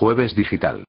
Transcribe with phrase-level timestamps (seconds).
[0.00, 0.82] Jueves Digital.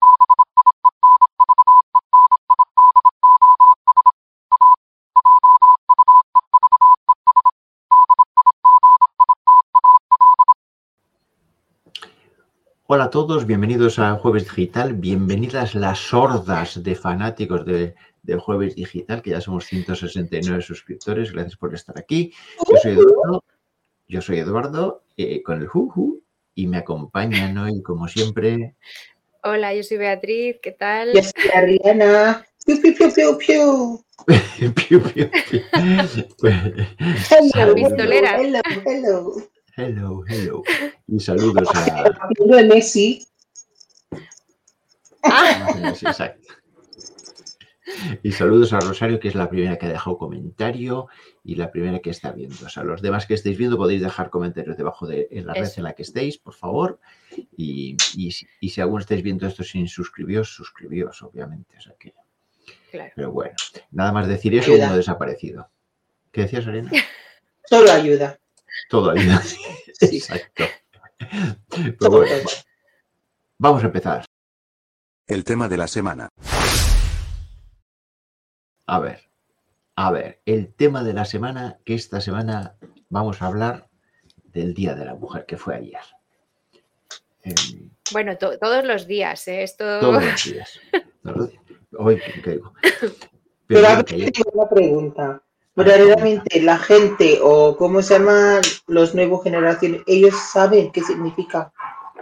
[12.88, 18.76] Hola a todos, bienvenidos a Jueves Digital, bienvenidas las sordas de fanáticos de, de Jueves
[18.76, 22.32] Digital, que ya somos 169 suscriptores, gracias por estar aquí.
[22.66, 23.44] Yo soy Eduardo,
[24.08, 26.21] yo soy Eduardo eh, con el Juju
[26.56, 28.76] y me acompañan hoy, como siempre.
[29.44, 31.14] Hola, yo soy Beatriz, ¿qué tal?
[31.14, 32.46] Yo soy Ariana.
[32.66, 34.06] Piu, piu, piu, piu, piu.
[34.58, 35.30] Piu, piu, piu.
[36.44, 38.40] Hello, La pistolera.
[38.40, 39.34] Hello, hello.
[39.78, 40.64] hello, hello.
[41.08, 42.64] Y saludos a...
[42.64, 43.26] Messi,
[45.24, 46.54] Ah, Exacto.
[48.22, 51.08] Y saludos a Rosario, que es la primera que ha dejado comentario
[51.44, 52.66] y la primera que está viendo.
[52.66, 55.70] O sea, los demás que estáis viendo podéis dejar comentarios debajo de en la red
[55.78, 57.00] en la que estéis, por favor.
[57.58, 61.76] Y, y si- y si aún estáis viendo esto sin suscribiros, suscribíos, obviamente.
[61.78, 62.14] O sea que,
[62.92, 63.12] claro.
[63.16, 63.56] pero bueno,
[63.92, 64.88] nada más decir eso, Ayuda.
[64.88, 65.70] uno desaparecido.
[66.32, 66.92] ¿Qué decías, Arena?
[67.66, 68.38] solo ayuda.
[68.90, 69.28] Todo ahí.
[70.00, 70.18] Sí.
[70.18, 70.64] Exacto.
[71.70, 72.54] Pero Todo, bueno, todo.
[73.60, 74.26] vamos a empezar.
[75.28, 76.28] El tema de la semana.
[78.86, 79.22] A ver,
[79.96, 82.76] a ver, el tema de la semana, que esta semana
[83.10, 83.88] vamos a hablar
[84.46, 86.02] del Día de la Mujer, que fue ayer.
[87.44, 89.64] Em, Bueno, to- todos los días, ¿eh?
[89.64, 90.00] Esto...
[90.00, 90.80] todos los días.
[91.24, 91.64] Todos los días.
[91.98, 92.74] Hoy caigo.
[92.82, 93.14] Pero
[93.68, 95.42] Pero a ver, tengo una pregunta.
[95.74, 101.72] Verdaderamente, la gente o cómo se llaman los nuevos generaciones, ellos saben qué significa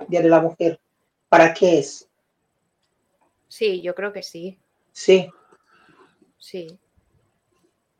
[0.07, 0.79] Día de la Mujer.
[1.29, 2.07] ¿Para qué es?
[3.47, 4.59] Sí, yo creo que sí,
[4.91, 5.29] Sí,
[6.39, 6.79] sí.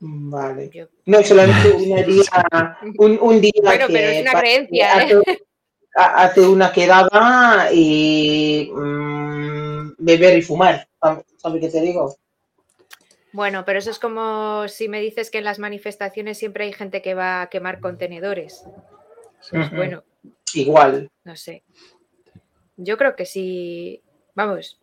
[0.00, 0.70] vale.
[0.72, 5.04] Yo- No solamente un día, un, un día Bueno, que pero es una creencia, ¿eh?
[5.04, 5.42] hace,
[5.96, 10.88] ha- hace una quedada y mm, beber y fumar.
[11.36, 12.16] ¿Sabes qué te digo?
[13.32, 17.00] Bueno, pero eso es como si me dices que en las manifestaciones siempre hay gente
[17.00, 18.64] que va a quemar contenedores.
[19.50, 20.02] Pues bueno,
[20.54, 21.10] Igual.
[21.24, 21.62] no sé.
[22.76, 24.02] Yo creo que sí,
[24.34, 24.79] vamos,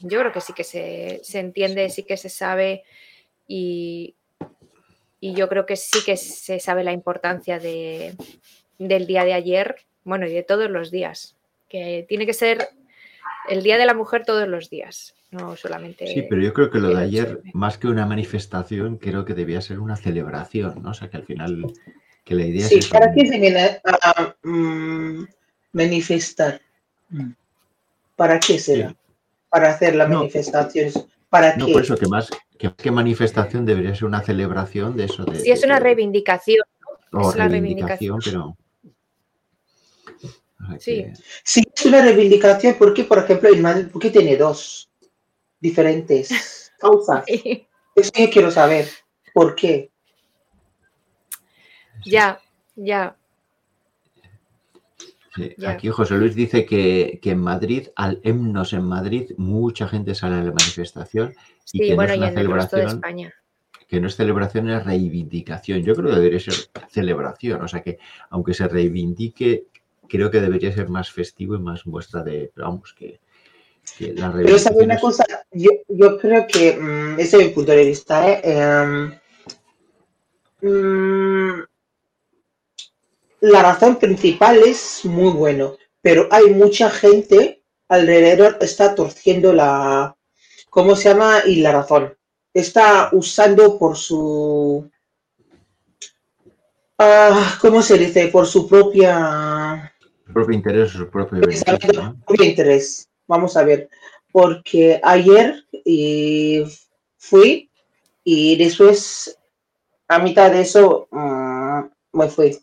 [0.00, 2.84] yo creo que sí que se, se entiende, sí que se sabe
[3.46, 4.14] y,
[5.20, 8.14] y yo creo que sí que se sabe la importancia de,
[8.78, 11.36] del día de ayer, bueno, y de todos los días,
[11.68, 12.68] que tiene que ser
[13.48, 16.06] el Día de la Mujer todos los días, no solamente...
[16.06, 17.50] Sí, pero yo creo que lo de ayer, 8M.
[17.54, 20.90] más que una manifestación, creo que debía ser una celebración, ¿no?
[20.90, 21.72] O sea, que al final,
[22.24, 25.24] que la idea Sí, es ¿para qué se viene a mm,
[25.72, 26.60] manifestar?
[28.16, 28.90] ¿Para qué será?
[28.90, 28.96] Sí.
[29.54, 30.18] Para hacer las No.
[30.18, 30.98] manifestaciones.
[31.30, 31.72] ¿Para No, qué?
[31.74, 32.28] por eso que más
[32.58, 35.24] que, más que manifestación debería ser una celebración de eso.
[35.24, 36.58] De, Sí, es una reivindicación.
[37.12, 38.56] o es la reivindicación, pero.
[40.60, 40.94] o sea Sí.
[41.04, 41.12] que-
[41.44, 44.90] Sí, es una reivindicación porque, por ejemplo, en Madrid, ¿por qué tiene dos
[45.60, 46.30] diferentes
[46.80, 47.22] causas?
[47.28, 48.88] Eso yo quiero saber.
[49.32, 49.92] ¿Por qué?
[52.04, 52.40] ya,
[52.74, 53.16] ya.
[55.34, 55.54] Sí.
[55.66, 60.36] Aquí José Luis dice que, que en Madrid, al himnos en Madrid, mucha gente sale
[60.36, 61.34] a la manifestación
[61.72, 63.34] y Sí, que bueno, no es y una en el resto de celebración, España.
[63.88, 65.82] que no es celebración, es reivindicación.
[65.82, 66.54] Yo creo que debería ser
[66.90, 67.98] celebración, o sea que
[68.30, 69.66] aunque se reivindique,
[70.08, 73.20] creo que debería ser más festivo y más muestra de, pero vamos, que,
[73.98, 77.54] que la Pero sabe reivindicación una cosa, yo, yo creo que, mm, ese es mi
[77.54, 78.40] punto de vista, ¿eh?
[78.44, 79.20] Em,
[80.62, 81.64] mm,
[83.44, 90.16] la razón principal es muy bueno, pero hay mucha gente alrededor está torciendo la,
[90.70, 91.42] ¿cómo se llama?
[91.44, 92.16] Y la razón.
[92.54, 94.90] Está usando por su,
[96.98, 98.28] ah, ¿cómo se dice?
[98.28, 99.92] Por su propia
[100.26, 102.16] su propio interés, su propio beneficio, Exacto, ¿no?
[102.26, 103.10] propio interés.
[103.26, 103.90] Vamos a ver,
[104.32, 105.62] porque ayer
[107.18, 107.70] fui
[108.24, 109.38] y después
[110.08, 111.80] a mitad de eso mm,
[112.12, 112.58] me fui,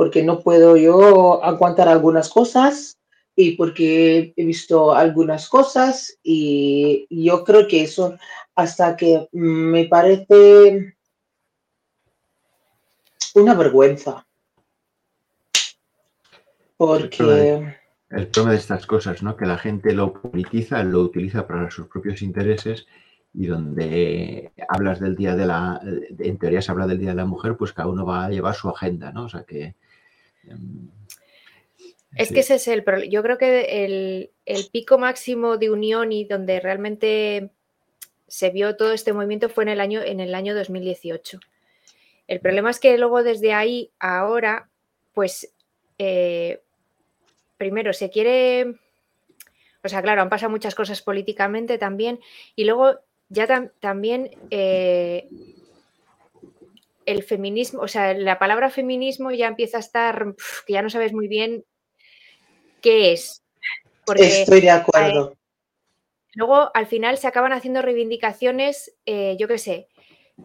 [0.00, 2.98] porque no puedo yo aguantar algunas cosas
[3.36, 8.16] y porque he visto algunas cosas y yo creo que eso
[8.54, 10.96] hasta que me parece
[13.34, 14.26] una vergüenza.
[16.78, 17.76] Porque...
[18.08, 19.36] El problema de estas cosas, ¿no?
[19.36, 22.86] Que la gente lo politiza, lo utiliza para sus propios intereses
[23.34, 25.78] y donde hablas del día de la,
[26.18, 28.54] en teoría se habla del día de la mujer, pues cada uno va a llevar
[28.54, 29.24] su agenda, ¿no?
[29.24, 29.74] O sea que.
[32.16, 32.34] Es sí.
[32.34, 33.10] que ese es el problema.
[33.10, 37.50] Yo creo que el, el pico máximo de unión y donde realmente
[38.26, 41.40] se vio todo este movimiento fue en el año, en el año 2018.
[42.28, 44.68] El problema es que luego desde ahí a ahora,
[45.14, 45.52] pues
[45.98, 46.62] eh,
[47.58, 48.74] primero se quiere
[49.82, 52.20] O sea, claro, han pasado muchas cosas políticamente también.
[52.54, 55.28] Y luego ya también eh,
[57.10, 60.34] el feminismo, o sea, la palabra feminismo ya empieza a estar,
[60.66, 61.64] que ya no sabes muy bien
[62.80, 63.42] qué es.
[64.16, 65.36] Estoy de acuerdo.
[66.34, 69.88] luego, al final, se acaban haciendo reivindicaciones, eh, yo qué sé,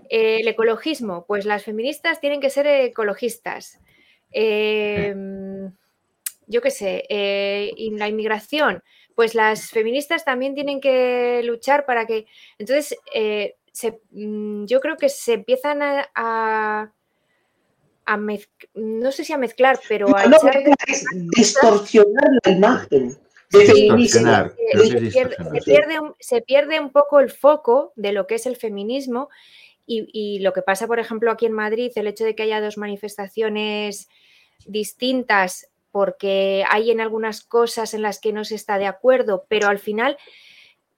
[0.10, 3.80] el ecologismo, pues las feministas tienen que ser ecologistas.
[4.32, 5.72] Em,
[6.48, 8.84] yo qué sé, eh, la inmigración,
[9.16, 12.26] pues las feministas también tienen que luchar para que...
[12.60, 12.98] Entonces,
[13.83, 16.92] eh, mm, yo creo que se empiezan a,
[18.74, 20.25] no sé si a mezclar, pero a
[21.36, 23.18] distorsionar la imagen.
[26.19, 29.30] se, pierde, un poco el foco de lo que es el feminismo
[29.86, 32.62] y, y, lo que pasa, por ejemplo, aquí en Madrid, el hecho de que haya
[32.62, 34.10] dos manifestaciones
[34.66, 39.69] distintas porque hay en algunas cosas en las que no se está de acuerdo, pero
[39.69, 40.18] al final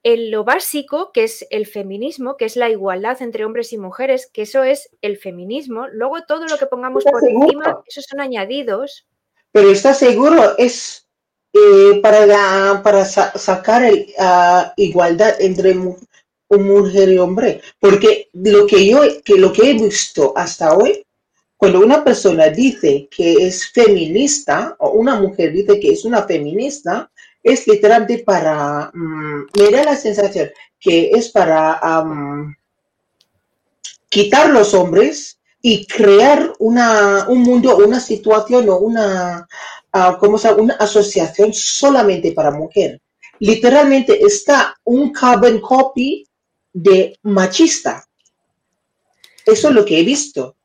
[0.04, 4.30] en lo básico, que es el feminismo, que es la igualdad entre hombres y mujeres,
[4.32, 9.08] que eso es el feminismo, luego todo lo que pongamos por encima, esos son añadidos.
[9.52, 11.08] Pero está seguro, es
[11.54, 14.08] eh, para, para sacar el,
[14.78, 15.76] igualdad entre
[16.50, 21.04] mujer y hombre, porque lo que yo que lo que he visto hasta hoy
[21.58, 27.10] cuando una persona dice que es feminista o una mujer dice que es una feminista,
[27.48, 30.50] es literalmente para, mm, me da la sensación
[30.80, 31.80] que es para
[34.10, 39.48] quitar los hombres y crear una, un mundo, una situación o una,
[39.94, 43.02] uh, ¿cómo se una asociación solamente para mujer.
[43.40, 46.28] Literalmente está un carbon copy
[46.74, 48.04] de machista.
[49.46, 50.56] Eso es lo que he visto.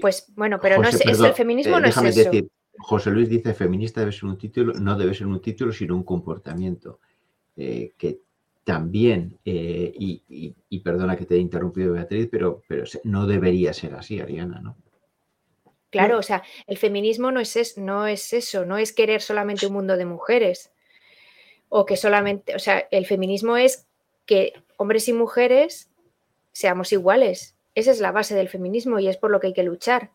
[0.00, 2.30] Pues bueno, pero no es, el feminismo, no es eso.
[2.30, 5.94] Decir, José Luis dice feminista debe ser un título, no debe ser un título, sino
[5.94, 7.00] un comportamiento.
[7.56, 8.20] Eh, que
[8.64, 14.20] también, eh, y, perdona que te he interrumpido, Beatriz, pero, pero no debería ser así,
[14.20, 14.76] Ariana, ¿no?
[15.90, 19.74] Claro, o sea, el feminismo no es, no es eso, no es querer solamente un
[19.74, 20.72] mundo de mujeres.
[21.68, 23.86] O que solamente, o sea, el feminismo es
[24.24, 25.90] que hombres y mujeres
[26.52, 29.62] seamos iguales esa es la base del feminismo y es por lo que hay que
[29.62, 30.10] luchar.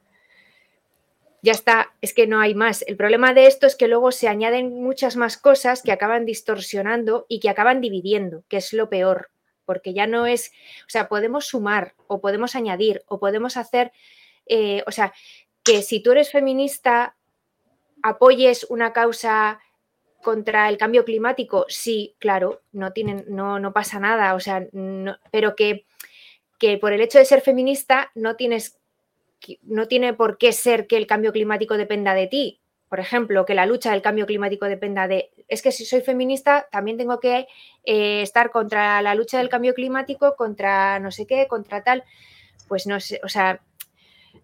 [1.42, 2.84] Ya está, es que no hay más.
[2.88, 7.26] El problema de esto es que luego se añaden muchas más cosas que acaban distorsionando
[7.30, 9.30] y que acaban dividiendo, que es lo peor,
[9.66, 10.52] porque ya no es,
[10.82, 13.92] o sea, podemos sumar o podemos añadir o podemos hacer,
[14.48, 15.14] eh, o sea,
[15.64, 17.16] que si tú eres feminista,
[18.02, 19.60] apoyes una causa
[20.24, 24.66] contra el cambio climático, sí, claro, no tienen, no, no pasa nada, o sea,
[25.32, 25.86] pero que
[26.58, 28.80] que por el hecho de ser feminista no tienes
[29.64, 32.62] no tiene por qué ser que el cambio climático dependa de ti.
[32.90, 35.32] Por ejemplo, que la lucha del cambio climático dependa de...
[35.48, 37.48] Es que si soy feminista, también tengo que
[37.84, 42.04] eh, estar contra la lucha del cambio climático, contra no sé qué, contra tal.
[42.68, 43.62] Pues no sé, o sea,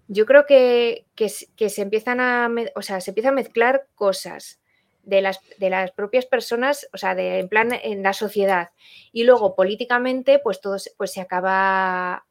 [0.08, 2.50] yo creo que, que, se empiezan a...
[2.76, 4.60] O sea, se a mezclar cosas
[5.04, 8.72] de las, de las propias personas, o sea, de, en plan en la sociedad.
[9.14, 12.26] Y luego políticamente, pues todo pues se acaba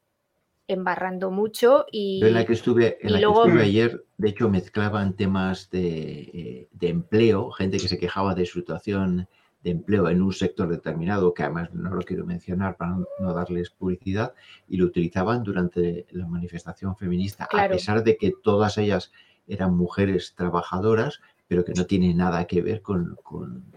[0.67, 2.25] embarrando mucho y...
[2.25, 6.87] en la que estuve, en la que estuve ayer, de hecho, mezclaban temas eh, de,
[6.87, 9.27] empleo, gente que se quejaba de su situación
[9.63, 13.69] de empleo en un sector determinado, que además no lo quiero mencionar para no, darles
[13.69, 14.33] publicidad,
[14.67, 19.11] y lo utilizaban durante la manifestación feminista, a pesar de que todas ellas
[19.47, 23.17] eran mujeres trabajadoras, pero que no tiene nada que ver con,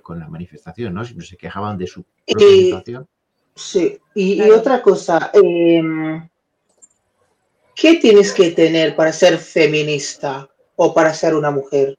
[0.09, 1.05] la manifestación, ¿no?
[1.05, 3.09] Si no se quejaban de su propia situación.
[3.55, 6.28] Sí, y, otra cosa, em,
[7.76, 11.97] ¿qué tienes que tener para ser feminista o para ser una mujer?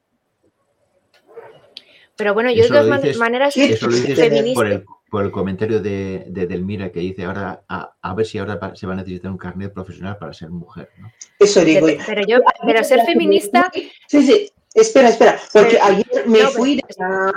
[2.18, 3.56] Pero bueno, yo de todas maneras...
[3.56, 8.26] Eso lo dices por el, por el comentario de, Delmira que dice ahora a, ver
[8.26, 11.12] si ahora se va a necesitar un carnet profesional para ser mujer, ¿no?
[11.40, 11.88] Eso digo.
[12.06, 13.72] Pero yo, pero ser feminista...
[14.08, 17.34] Sí, sí, Espera, espera, porque ayer me fui de la,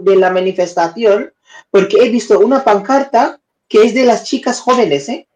[0.00, 1.34] de la, manifestación
[1.70, 3.38] porque he visto una pancarta
[3.68, 5.27] que es de las chicas jóvenes, ¿eh?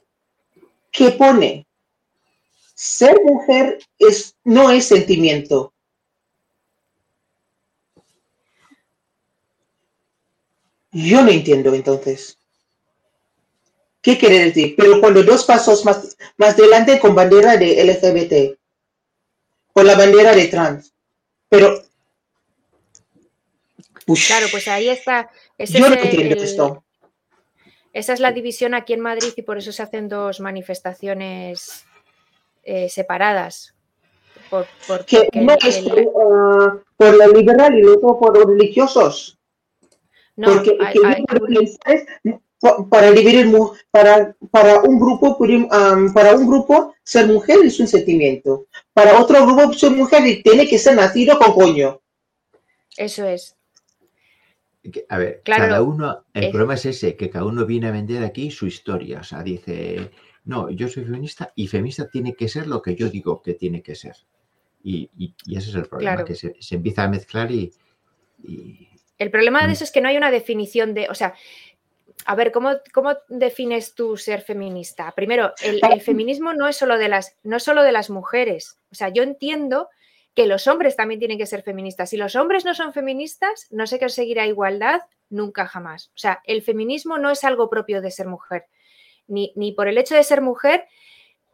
[0.93, 1.67] Que pone,
[2.75, 5.73] ser mujer es, no es sentimiento.
[10.93, 12.39] Yo no entiendo entonces.
[14.03, 14.75] ¿Qué quiere decir?
[14.77, 18.63] Pero cuando dos pasos más, más adelante con bandera de LGBT
[19.73, 20.93] con la bandera de trans.
[21.49, 21.83] Pero.
[24.27, 25.31] claro, pues ahí está.
[25.59, 26.85] yo no entiendo esto.
[27.93, 31.85] Esa es la división aquí en Madrid y por eso se hacen dos manifestaciones
[32.63, 33.75] eh, separadas.
[34.49, 36.09] Por, por- Que uno es el-
[36.97, 39.39] por lo liberal y el otro por los religiosos.
[40.37, 42.05] no, porque hay- hay-
[42.61, 43.51] pa- para dividir
[43.91, 45.37] para para un grupo
[46.15, 50.67] para un grupo ser mujer es un sentimiento para otro grupo ser mujer y tiene
[50.69, 52.01] que ser nacido con coño
[52.97, 53.57] eso es.
[54.91, 57.87] Que, A ver, Claro, cada uno, el es- problema es ese, que cada uno viene
[57.89, 59.21] a vender aquí su historia.
[59.21, 60.11] O sea, dice,
[60.45, 63.81] no, yo soy feminista y feminista tiene que ser lo que yo digo que tiene
[63.83, 64.17] que ser.
[64.83, 66.27] Y, y- y ese es el problema, Claro.
[66.27, 67.73] que se, se empieza a mezclar y,
[68.43, 69.67] y- El problema Mm.
[69.69, 71.35] de eso es que no hay una definición de, o sea,
[72.27, 75.13] a ver, ¿cómo, cómo defines tú ser feminista?
[75.15, 78.79] Primero, el, el feminismo no es solo de las, no es solo de las mujeres.
[78.91, 79.89] O sea, yo entiendo
[80.35, 82.11] que los hombres también tienen que ser feministas.
[82.11, 86.09] Si los hombres no son feministas, no se conseguirá igualdad nunca jamás.
[86.09, 88.67] O sea, el feminismo no es algo propio de ser mujer.
[89.27, 90.87] Ni, ni por el hecho de ser mujer,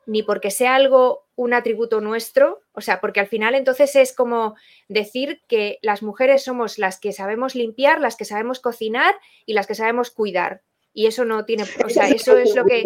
[0.06, 2.62] ni porque sea algo, un atributo nuestro.
[2.72, 4.54] O sea, porque al final entonces es como
[4.88, 9.66] decir que las mujeres somos las que sabemos limpiar, las que sabemos cocinar y las
[9.66, 10.62] que sabemos cuidar.
[10.94, 12.84] Y eso no tiene, o sea, eso es lo que...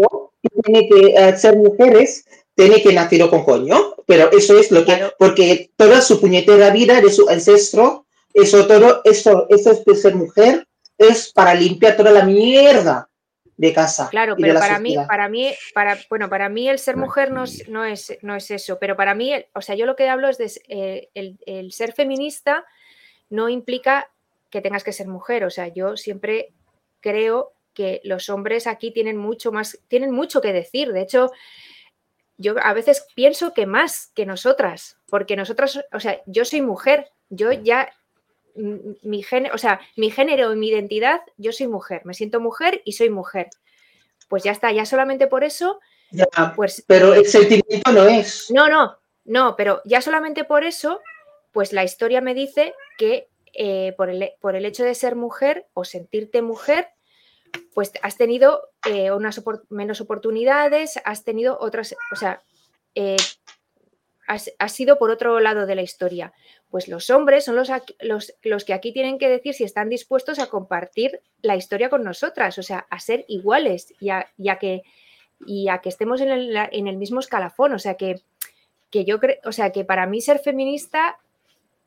[0.64, 4.94] tiene que eh, ser mujeres tiene que nacer con coño pero eso es lo que
[4.96, 5.14] Claro.
[5.18, 8.04] porque toda su puñetera vida de su ancestro
[8.34, 10.66] eso todo eso eso es de ser mujer
[10.98, 13.08] es para limpiar toda la mierda
[13.56, 17.30] de casa Claro, pero para mí, para mí, para, bueno, para mí el ser mujer
[17.30, 19.94] no es, no es, no es eso, pero para mí, el- o sea, yo lo
[19.96, 22.64] que hablo es de eh, el, el ser feminista
[23.30, 24.10] no implica
[24.50, 26.52] que tengas que ser mujer, o sea, yo siempre
[27.00, 31.30] creo que los hombres aquí tienen mucho más, tienen mucho que decir, de hecho,
[32.36, 37.10] yo a veces pienso que más que nosotras, porque nosotras, o sea, yo soy mujer,
[37.28, 37.90] yo ya
[38.54, 42.82] mi género, o sea, mi género y mi identidad, yo soy mujer, me siento mujer
[42.84, 43.48] y soy mujer.
[44.28, 46.84] Pues ya está, ya solamente por eso, Ya, pues...
[46.86, 51.00] pero el sentimiento no es no, no, no, pero ya solamente por eso,
[51.52, 55.66] pues la historia me dice que eh, por, el, por el hecho de ser mujer
[55.74, 56.88] o sentirte mujer,
[57.74, 62.42] pues has tenido eh, unas menos oportunidades, has tenido otras, o sea,
[62.94, 63.16] eh,
[64.26, 66.32] has, sido por otro lado de la historia.
[66.70, 70.38] Pues los hombres son los, los, los que aquí tienen que decir si están dispuestos
[70.38, 74.26] a compartir la historia con nosotras, o sea, a ser iguales y a,
[74.58, 74.82] que,
[75.46, 77.74] que estemos en el, en el mismo escalafón.
[77.74, 78.22] O sea, que,
[78.90, 81.18] que yo creo, o sea, que para mí ser feminista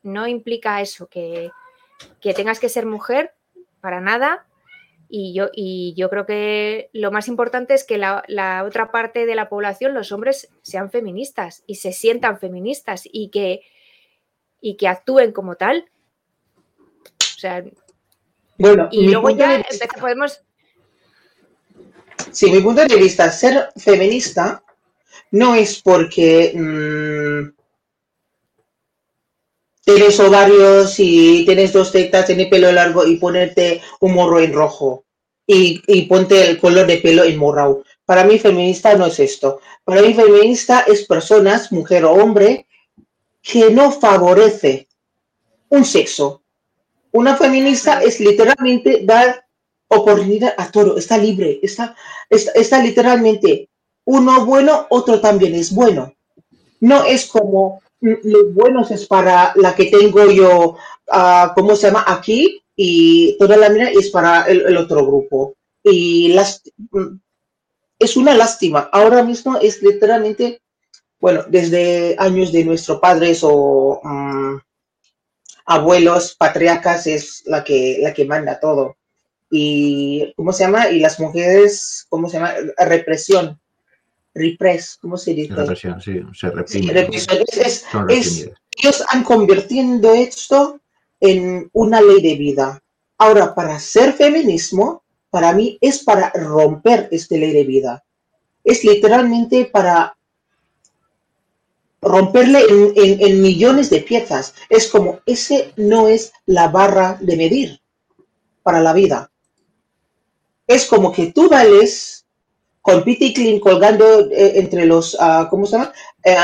[0.02, 1.50] no implica eso, que,
[2.20, 3.34] que tengas que ser mujer
[3.80, 4.46] para nada.
[5.08, 9.24] Y yo, y yo creo que lo más importante es que la, la otra parte
[9.24, 13.60] de la población, los hombres, sean feministas y se sientan feministas y que,
[14.60, 15.88] y que actúen como tal.
[17.36, 17.64] O sea,
[18.58, 20.42] bueno y luego ya vista- podemos.
[22.32, 24.64] Sí, mi punto de vista, ser feminista
[25.30, 27.55] no es porque mm,
[29.86, 35.04] tienes ovarios y tienes dos tetas, tienes pelo largo y ponerte un morro en rojo
[35.46, 37.84] y, y ponte el color de pelo en morado.
[38.04, 39.60] Para mí feminista no es esto.
[39.84, 42.66] Para mí feminista es personas, mujer o hombre,
[43.40, 44.88] que no favorece
[45.68, 46.42] un sexo.
[47.12, 49.46] Una feminista es literalmente dar
[49.86, 51.94] oportunidad a todo, está libre, está,
[52.28, 53.68] está, está literalmente
[54.04, 56.12] uno bueno, otro también es bueno.
[56.80, 60.76] No es como los buenos es para la que tengo yo,
[61.10, 62.04] ah, ¿cómo se llama?
[62.06, 65.54] Aquí y toda la mía es para el, el otro grupo.
[65.82, 67.16] Y las, mm,
[67.98, 68.88] es una lástima.
[68.92, 70.60] Ahora mismo es literalmente,
[71.20, 74.56] bueno, desde años de nuestros padres o mm,
[75.66, 78.96] abuelos, patriarcas, es la que, la que manda todo
[79.50, 80.90] y ¿cómo se llama?
[80.90, 82.54] Y las mujeres, ¿cómo se llama?
[82.78, 83.60] Represión.
[84.38, 85.54] Repress, ¿cómo se dice?
[85.54, 86.92] represión, sí, se Sí, reprime.
[86.92, 88.10] represión.
[88.10, 90.80] Es- ellos han convirtiendo esto
[91.20, 92.82] en una ley de vida.
[93.18, 98.04] Ahora, para ser feminismo, para mí es para romper esta ley de vida.
[98.62, 100.14] Es literalmente para
[102.02, 104.54] romperle en, en- en millones de piezas.
[104.68, 107.80] Es como, ese no es la barra de medir
[108.62, 109.30] para la vida.
[110.66, 112.15] Es como que tú vales
[112.86, 115.92] con Pity Clean colgando eh, entre los, ah, ¿cómo se llama?
[116.22, 116.36] Eh,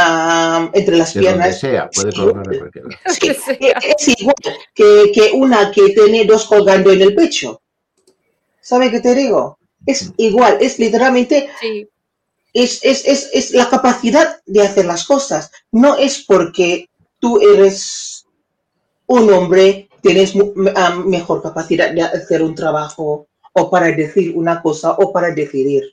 [0.75, 1.61] entre las De donde piernas.
[1.61, 2.97] sea, puede Sí, colgar de cualquier lado.
[3.07, 3.79] Sí, que sea.
[3.97, 4.35] es igual
[4.75, 7.63] que, que una que tiene dos colgando en el pecho.
[8.61, 9.57] ¿Sabe qué te digo?
[9.87, 11.89] Es igual, es literalmente, Sí,
[12.53, 15.53] es, es, es, es la capacidad de hacer las cosas.
[15.71, 16.89] No es porque
[17.21, 18.27] tú eres
[19.07, 20.33] un hombre, tienes
[20.75, 25.85] ah, mejor capacidad de hacer un trabajo o para decir una cosa o para decidir.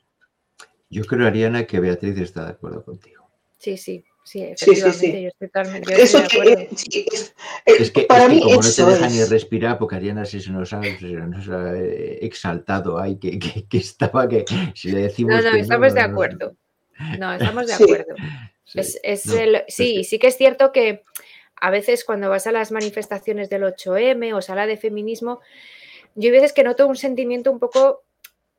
[0.89, 3.27] Yo creo, Ariana, que Beatriz está de acuerdo contigo.
[3.57, 4.03] sí, sí.
[4.21, 5.21] Sí, Sí, sí, efectivamente, sí.
[5.23, 6.77] yo estoy totalmente yo Eso estoy de que, acuerdo.
[6.77, 9.19] sí, es, eh, Es que, para es que mí como no te eso deja ni
[9.19, 9.29] es.
[9.29, 13.65] respirar, porque Ariana sí se nos ha, se nos ha, eh, exaltado ahí, que, que-
[13.67, 16.55] que estaba que si le decimos No, no, que no, estamos de no- no- acuerdo.
[17.17, 18.15] No, estamos de acuerdo.
[18.65, 21.01] sí, Es, es no, el- es sí, que- sí que es cierto que
[21.55, 25.39] a veces cuando vas a las manifestaciones del 8M o sala de feminismo,
[26.13, 28.03] yo hay veces que noto un sentimiento un poco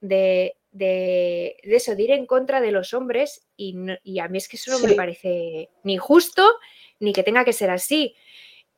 [0.00, 4.28] de, de- de eso, de ir en contra de los hombres y, no- y a
[4.28, 6.44] mí es que eso no me parece ni justo
[7.00, 8.14] ni que tenga que ser así.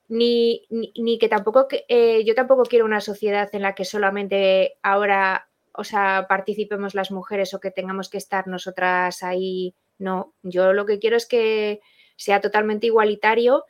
[0.09, 4.75] Ni, ni- ni que tampoco, eh, yo tampoco quiero una sociedad en la que solamente
[4.83, 9.75] ahora, o sea, participemos las mujeres o que tengamos que estar nosotras ahí.
[9.99, 11.81] No, yo lo que quiero es que
[12.17, 13.65] sea totalmente igualitario,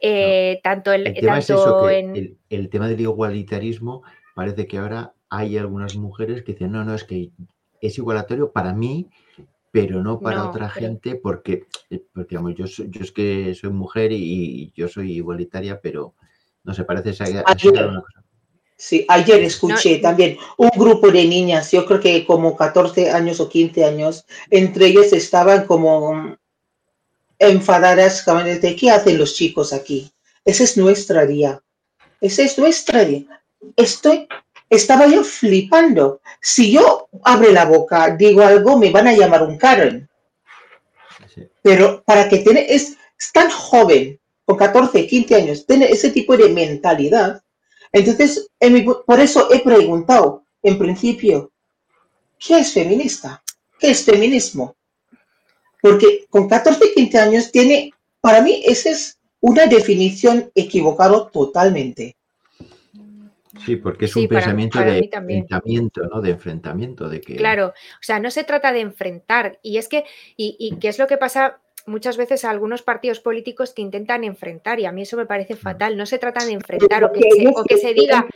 [0.00, 2.16] eh, tanto, El tema es eso, tanto en...
[2.16, 4.02] el, el tema del igualitarismo
[4.34, 7.30] parece que ahora hay algunas mujeres que dicen, no, no, es que
[7.80, 9.08] es igualatorio para mí,
[9.70, 13.12] pero no para No, otra pero- gente, porque, eh, porque vamos, yo, soy- yo es
[13.12, 16.14] que soy mujer y, yo soy igualitaria, pero
[16.64, 17.72] no sé, parece esa, esa Ayer.
[17.86, 18.24] una cosa.
[18.76, 23.48] Sí, ayer escuché también un grupo de niñas, yo creo que como 14 años o
[23.48, 26.36] 15 años, entre ellas estaban como mm,
[27.38, 30.10] enfadadas, como de ¿qué hacen los chicos aquí?
[30.44, 31.62] Ese es nuestra día.
[32.22, 33.42] Ese es nuestra día.
[33.76, 34.26] Estoy,
[34.70, 36.20] estaba yo flipando.
[36.40, 40.08] Si yo abro la boca, digo algo, me van a llamar un Karen.
[41.34, 41.42] Sí.
[41.62, 46.36] Pero para que tiene, es, es tan joven, con 14, 15 años, tiene ese tipo
[46.36, 47.42] de mentalidad.
[47.92, 51.50] Entonces, en mi- por eso he preguntado, en principio,
[52.38, 53.42] ¿qué es feminista?
[53.78, 54.76] ¿Qué es feminismo?
[55.82, 62.16] Porque con 14, 15 años tiene, para mí, esa es una definición equivocada totalmente.
[63.64, 66.20] Sí, porque es Sí, un para- pensamiento para de enfrentamiento, ¿no?
[66.20, 67.36] De enfrentamiento, de que...
[67.36, 69.58] Claro, o sea, no se trata de enfrentar.
[69.62, 70.04] Y es que,
[70.36, 74.22] y, y qué es lo que pasa muchas veces a algunos partidos políticos que intentan
[74.24, 75.96] enfrentar, y a mí eso me parece fatal.
[75.96, 78.26] No se trata de enfrentar o que se, o que se diga,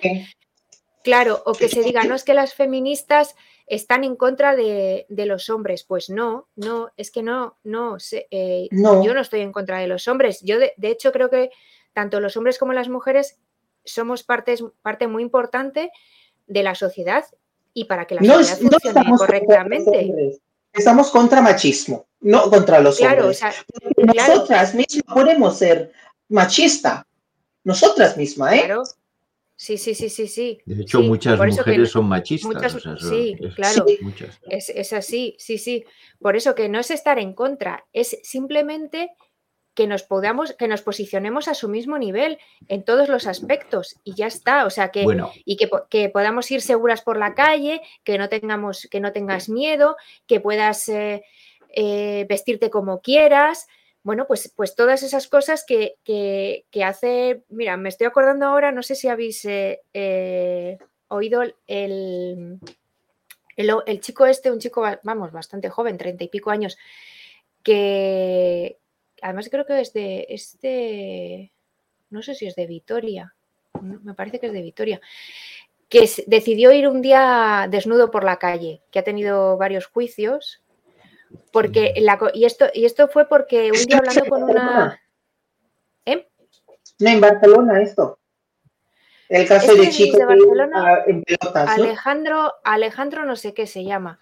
[1.02, 3.34] claro, o que se diga, no es que las feministas
[3.67, 5.84] están en contra de, de los hombres.
[5.84, 9.04] Pues no, no, es que no, no, se- eh, No.
[9.04, 10.41] yo no estoy en contra de los hombres.
[10.43, 11.50] Yo, de, de hecho, creo que
[11.93, 13.39] tanto los hombres como las mujeres
[13.84, 15.90] somos partes, parte muy importante
[16.47, 17.25] de la sociedad
[17.73, 20.40] y para que la No, sociedad no funcione contra correctamente.
[20.73, 23.38] estamos contra machismo, no contra los Claro, o hombres.
[23.38, 23.52] sea,
[23.94, 24.34] Porque claro.
[24.34, 25.92] Nosotras mismas podemos ser
[26.28, 27.06] machista.
[27.64, 28.62] Nosotras mismas, ¿eh?
[28.66, 28.82] claro.
[29.56, 30.58] Sí, sí, sí, sí, sí.
[30.66, 32.52] De hecho, Sí, muchas mujeres no- son machistas.
[32.54, 33.86] muchas- o sea, eso sí, es- claro.
[34.02, 34.40] Muchas.
[34.50, 35.84] Es, es así, sí, sí.
[36.20, 39.10] Por eso que no es estar en contra, es simplemente
[39.75, 44.15] que nos podamos, que nos posicionemos a su mismo nivel en todos los aspectos y
[44.15, 44.67] ya está.
[44.67, 48.28] O sea que, Bueno, y que, que podamos ir seguras por la calle, que no
[48.28, 51.25] tengamos, que no tengas miedo, que puedas eh,
[51.71, 53.67] eh, vestirte como quieras.
[54.04, 57.43] Bueno, pues, pues todas esas cosas que, que- que hace.
[57.49, 62.58] Mira, me estoy acordando ahora, no sé si habéis eh, oído el, el,
[63.87, 66.76] el chico este, un chico, vamos, bastante joven, treinta y pico años,
[67.63, 68.78] que
[69.25, 71.50] además creo que es de, es de-
[72.10, 73.34] no sé si es de Vitoria,
[73.80, 75.00] me parece que es de Vitoria,
[75.89, 80.63] que decidió ir un día desnudo por la calle, que ha tenido varios juicios,
[81.52, 85.00] porque la, y, esto, y esto fue porque un día hablando con una...
[86.04, 86.28] ¿Eh?
[87.00, 88.19] No, en Barcelona esto.
[89.30, 91.84] El caso Este de chico de que Barcelona, iba en pelotas, ¿no?
[91.84, 94.21] Alejandro, Alejandro no sé qué se llama.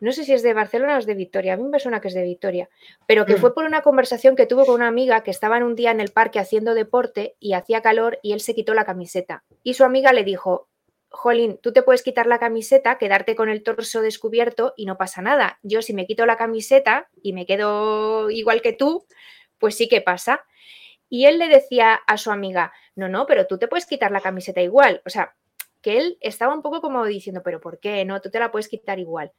[0.00, 1.54] No sé si es de Barcelona o es de Vitoria.
[1.54, 2.68] A mí me suena que es de Vitoria.
[3.06, 3.38] Pero que Mm.
[3.38, 6.10] fue por una conversación que tuvo con una amiga que estaban un día en el
[6.10, 9.44] parque haciendo deporte y hacía calor y él se quitó la camiseta.
[9.62, 10.68] Y su amiga le dijo,
[11.08, 15.22] Jolín, tú te puedes quitar la camiseta, quedarte con el torso descubierto y no pasa
[15.22, 15.58] nada.
[15.62, 19.06] Yo si me quito la camiseta y me quedo igual que tú,
[19.58, 20.44] pues sí que pasa.
[21.08, 24.20] Y él le decía a su amiga, no, no, pero tú te puedes quitar la
[24.20, 25.00] camiseta igual.
[25.06, 25.34] O sea,
[25.80, 28.04] que él estaba un poco como diciendo, pero ¿por qué?
[28.04, 29.32] No, tú te la puedes quitar igual.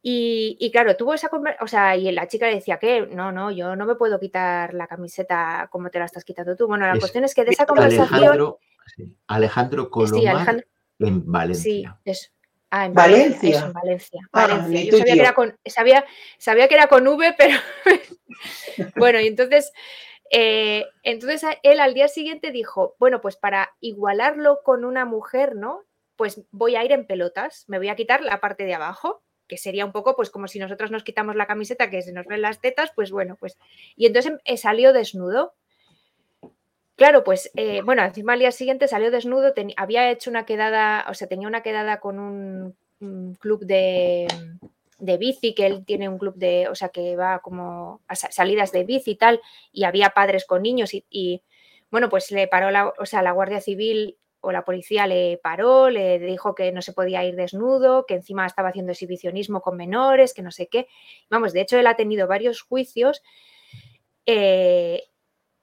[0.00, 3.32] Y, y claro, tuvo esa conversación, o sea, y la chica le decía que no,
[3.32, 6.66] no, yo no me puedo quitar la camiseta como te la estás quitando tú.
[6.68, 8.14] Bueno, la Es cuestión es que de esa conversación...
[8.14, 8.60] Alejandro,
[8.96, 10.66] sí, Alejandro Colomar Sí, Alejandro,
[11.00, 12.00] en sí, Valencia.
[12.04, 12.30] eso.
[12.70, 13.50] Ah, en Valencia, Valencia.
[13.50, 14.20] eso, en Valencia.
[14.32, 14.90] Ah, Valencia.
[14.90, 16.04] Yo sabía que, era con, sabía,
[16.38, 17.58] sabía que era con V, pero
[18.96, 19.72] bueno, y entonces,
[20.30, 25.84] eh, entonces él al día siguiente dijo, bueno, pues para igualarlo con una mujer, ¿no?
[26.16, 29.56] Pues voy a ir en pelotas, me voy a quitar la parte de abajo, que
[29.56, 32.42] sería un poco pues como si nosotros nos quitamos la camiseta que se nos ven
[32.42, 33.58] las tetas, pues bueno, pues...
[33.96, 35.54] Y entonces eh, salió desnudo.
[36.96, 41.14] Claro, pues eh, bueno, encima al día siguiente salió desnudo, había hecho una quedada, o
[41.14, 44.26] sea, tenía una quedada con un, un club de,
[44.98, 48.72] de bici, que él tiene un club de, o sea, que va como a salidas
[48.72, 49.40] de bici y tal,
[49.72, 51.42] y había padres con niños y,
[51.90, 55.90] bueno, pues le paró la, o sea, la Guardia Civil o la policía le paró,
[55.90, 60.34] le dijo que no se podía ir desnudo, que encima estaba haciendo exhibicionismo con menores,
[60.34, 60.86] que no sé qué.
[61.30, 63.22] Vamos, de hecho, él ha tenido varios juicios
[64.26, 65.02] eh,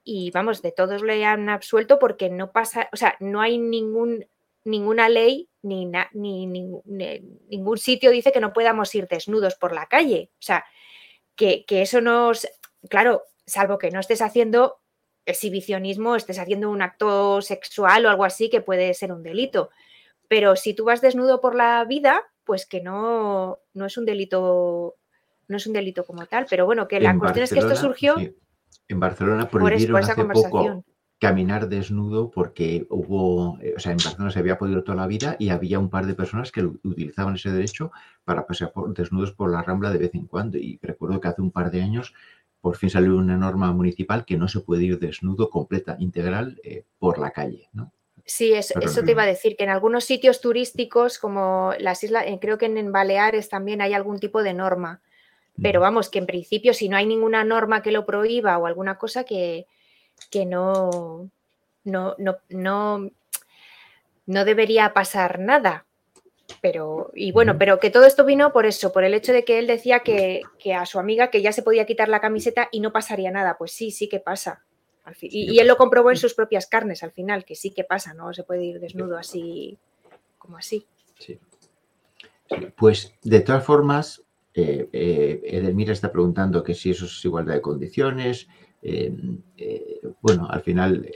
[0.04, 4.26] y vamos, de todos le han absuelto porque no pasa, o sea, no hay ningún,
[4.64, 6.46] ninguna ley ni, ni,
[6.86, 10.30] ningún sitio dice que no podamos ir desnudos por la calle.
[10.34, 10.64] O sea,
[11.34, 12.46] que, que eso nos,
[12.88, 14.80] claro, salvo que no estés haciendo
[15.26, 19.70] exhibicionismo, estés haciendo un acto sexual o algo así que puede ser un delito.
[20.28, 24.96] Pero si tú vas desnudo por la vida, pues que no, no es un delito,
[25.48, 26.46] no es un delito como tal.
[26.48, 28.14] Pero bueno, que la cuestión es que esto surgió.
[28.88, 30.84] En Barcelona prohibieron hace poco
[31.18, 35.36] caminar desnudo porque hubo, eh, o sea, en Barcelona se había podido toda la vida
[35.38, 37.90] y había un par de personas que utilizaban ese derecho
[38.24, 40.58] para pasar por, desnudos por la Rambla de vez en cuando.
[40.58, 42.14] Y recuerdo que hace un par de años
[42.66, 46.82] por fin salió una norma municipal que no se puede ir desnudo completa, integral, eh,
[46.98, 47.92] por la calle, ¿no?
[48.24, 48.74] Sí, eso,
[49.04, 52.66] te iba a decir, que en algunos sitios turísticos, como las islas, eh, creo que
[52.66, 55.00] en, Baleares también hay algún tipo de norma.
[55.62, 58.98] Pero vamos, que en principio, si no hay ninguna norma que lo prohíba o alguna
[58.98, 59.68] cosa que,
[60.28, 61.30] que no,
[61.84, 63.10] no, no, no,
[64.26, 65.85] no debería pasar nada.
[66.60, 69.58] Pero, y bueno, pero que todo esto vino por eso, por el hecho de que
[69.58, 70.42] él decía que,
[70.74, 73.56] a su amiga que ya se podía quitar la camiseta y no pasaría nada.
[73.58, 74.64] Pues sí, sí que pasa.
[75.20, 78.32] Y, él lo comprobó en sus propias carnes al final, que sí que pasa, no
[78.32, 79.78] se puede ir desnudo así
[80.38, 80.86] como así.
[81.18, 81.38] Sí.
[82.76, 84.22] Pues de todas formas,
[84.54, 88.48] eh, eh, Edelmira está preguntando que si eso es igualdad de condiciones.
[88.82, 89.12] Eh,
[90.20, 91.08] bueno, al final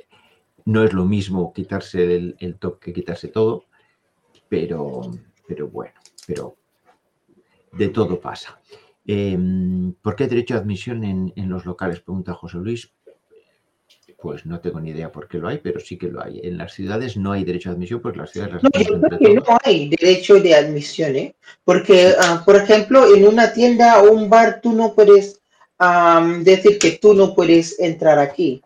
[0.65, 3.70] no es lo mismo quitarse el, el top que quitarse todo
[4.51, 5.03] pero,
[5.47, 5.95] pero bueno,
[6.27, 6.57] pero
[7.73, 8.61] de todo pasa.
[9.07, 12.01] Em, ¿Por qué derecho de admisión en, los locales?
[12.01, 12.93] Pregunta José Luis.
[14.21, 16.41] Pues no tengo ni idea por qué lo hay, pero sí que lo hay.
[16.43, 18.63] En las ciudades no hay derecho de admisión porque las ciudades...
[18.63, 21.35] no, yo creo que no hay derecho de admisión, ¿eh?
[21.65, 25.41] Porque, ah, por ejemplo, en una tienda o un bar tú no puedes
[26.43, 28.61] decir que tú no puedes entrar aquí.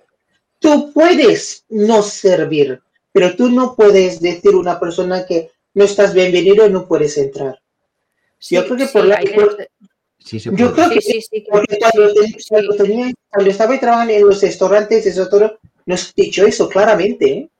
[0.58, 2.80] Tú puedes no servir,
[3.12, 7.60] pero tú no puedes decir una persona que no estás bienvenido, no puedes entrar.
[8.40, 9.20] yo creo que por la...
[10.18, 15.04] Sí, yo creo que, sí, sí, porque cuando, tenía, cuando, estaba trabajando en los restaurantes,
[15.04, 17.26] eso todo, nos he dicho eso claramente.
[17.26, 17.50] ¿eh?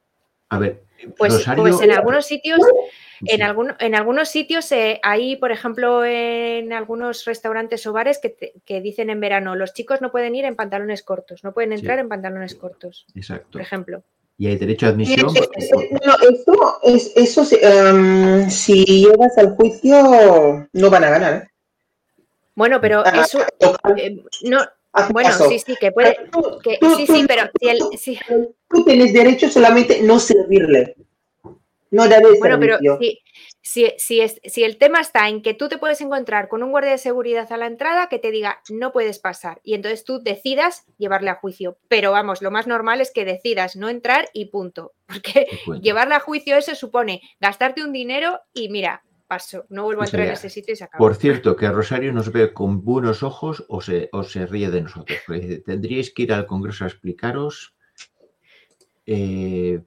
[0.48, 0.83] A ver,
[1.18, 2.61] pues, pues en algunos sitios,
[3.27, 3.42] en,
[3.81, 9.11] en algunos sitios eh, hay, por ejemplo, en algunos restaurantes o bares que, que, dicen
[9.11, 12.55] en verano, los chicos no pueden ir en pantalones cortos, no pueden entrar en pantalones
[12.55, 13.05] cortos.
[13.14, 13.50] Exacto.
[13.53, 14.05] Por ejemplo
[14.37, 15.27] y hay derecho a admisión.
[15.27, 21.51] No, eso, es, eso um, si llegas al juicio, no van a ganar.
[22.55, 23.40] Bueno, pero ah, eso
[23.97, 24.61] eh, no.
[25.11, 26.16] Bueno, sí, sí, que puede.
[26.62, 28.18] Que, sí, sí, pero si el, si...
[28.68, 30.94] Tú tienes derecho solamente no servirle.
[31.90, 33.20] No darle Bueno, pero si,
[33.66, 36.98] si, si, el tema está en que tú te puedes encontrar con un guardia de
[36.98, 41.31] seguridad a la entrada que te diga no puedes pasar y entonces tú decidas llevarle
[41.31, 41.79] a juicio.
[41.88, 44.92] Pero vamos, lo más normal es que decidas no entrar y punto.
[45.07, 45.46] Porque
[45.81, 50.27] llevarle a juicio eso supone gastarte un dinero y mira, paso, no vuelvo a entrar
[50.27, 50.98] en ese sitio y se acaba.
[50.98, 54.83] Por cierto, que Rosario nos ve con buenos ojos o se, o se ríe de
[54.83, 55.18] nosotros.
[55.64, 57.74] tendríais que ir al Congreso a explicaros.
[59.07, 59.81] Eh,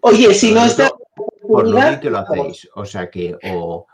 [0.00, 0.91] Oye, si no está
[1.52, 2.68] por lo que lo hacéis.
[2.74, 3.86] O sea que o,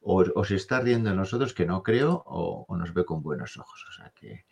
[0.00, 3.84] os está riendo en nosotros, que no creo, o, nos ve con buenos ojos.
[3.88, 4.44] O sea que.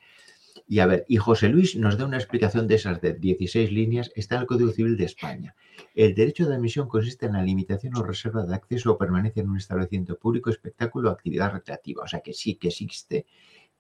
[0.67, 4.13] Y a ver, y José Luis nos da una explicación de esas de 16 líneas,
[4.15, 5.57] está en el Código Civil de España.
[5.95, 9.51] El derecho de admisión consiste en la limitación o reserva de acceso o permanencia en
[9.51, 12.05] un establecimiento público, espectáculo o actividad recreativa.
[12.05, 13.27] O sea que sí que existe,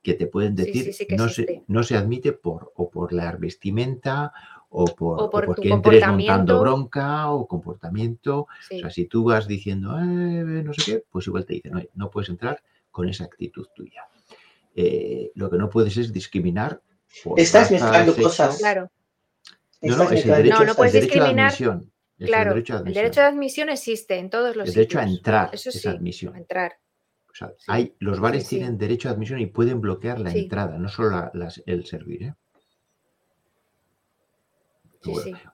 [0.05, 4.33] que te pueden decir no, se, no se admite por o por la vestimenta
[4.77, 8.41] o, por, o, porque entres montando bronca o comportamiento.
[8.41, 11.83] O sea, si tú vas diciendo, eh, no sé qué, pues igual te dicen, no,
[11.95, 12.61] no puedes entrar
[12.91, 14.09] con esa actitud tuya.
[14.75, 16.83] Eh, lo que no puedes es discriminar.
[17.37, 18.59] Estás mezclando cosas.
[18.59, 18.91] Claro.
[19.81, 21.49] No, no, es el derecho, no, no puedes discriminar.
[21.49, 21.93] admisión.
[22.19, 25.51] claro, el derecho, el derecho, de admisión existe en todos los El derecho a entrar
[25.53, 26.35] Eso es admisión.
[26.35, 26.73] A entrar.
[27.31, 30.89] O sea, hay, los bares tienen derecho a admisión y pueden bloquear la entrada, no
[30.89, 31.31] solo
[31.67, 32.23] el servir.
[32.25, 32.35] ¿eh?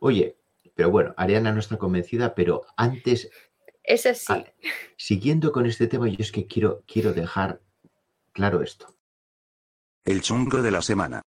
[0.01, 0.37] Oye,
[0.75, 3.31] pero bueno, Ariana no está convencida, pero antes.
[3.83, 4.45] Eso sí.
[4.97, 7.61] siguiendo con este tema, yo es que quiero, quiero dejar
[8.33, 8.95] claro esto.
[10.05, 11.23] El chungo de la semana.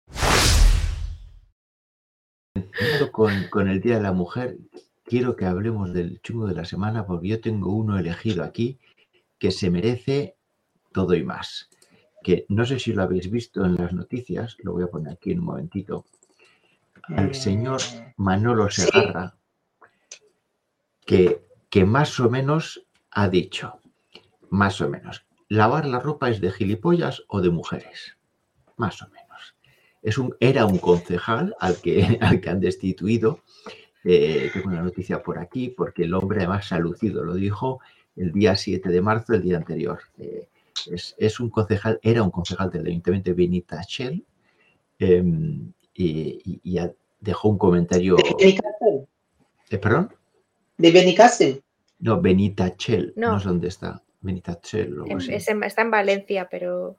[3.11, 4.57] Con, con el Día de la Mujer,
[5.03, 8.79] quiero que hablemos del chungo de la semana porque yo tengo uno elegido aquí
[9.37, 10.37] que se merece
[10.93, 11.69] todo y más.
[12.23, 15.31] que no sé si lo habéis visto en las noticias, lo voy a poner aquí
[15.31, 16.05] en un momentito,
[17.03, 17.81] al señor
[18.17, 18.69] Manolo.
[18.69, 19.35] Segarra,
[21.05, 23.79] que, que más o menos ha dicho,
[24.49, 28.17] más o menos, lavar la ropa es de gilipollas o de mujeres,
[28.77, 29.55] más o menos.
[30.01, 33.39] Es un, era un concejal al que, al que han destituido.
[34.03, 37.79] eh, tengo una noticia por aquí, porque el hombre además se ha lucido, lo dijo
[38.15, 39.99] el día 7 de marzo, el día anterior.
[40.17, 40.49] Eh,
[40.91, 44.25] es, es un concejal, era un concejal del Ayuntamiento de Benitachell
[44.99, 45.23] eh,
[45.93, 46.79] y, y- y
[47.19, 48.15] dejó un comentario.
[48.15, 49.05] ¿De Benicassim?
[49.69, 50.13] eh, ¿Perdón?
[50.77, 51.59] ¿De Benicassim?
[51.99, 53.33] No, Benitachell, no.
[53.33, 53.39] No.
[53.39, 54.01] sé dónde está.
[54.21, 55.33] Benitachell o algo En- así.
[55.33, 56.97] es en- está en Valencia, pero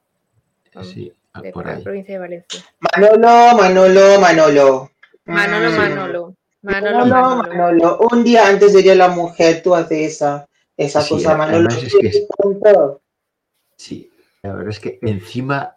[0.83, 1.83] Sí, ah, de por la ahí.
[1.83, 2.59] provincia de Valencia.
[2.79, 4.91] Manolo, Manolo, Manolo.
[5.25, 5.75] Manolo, Mm.
[5.77, 6.35] Manolo.
[6.61, 7.47] Manolo, Manolo, Manolo.
[7.55, 7.99] Manolo.
[8.11, 11.69] Un día antes de la Mujer, tú haces esa, esa Sí, cosa, Manolo.
[11.69, 12.27] es que es-.
[13.77, 15.74] Sí, la verdad es que encima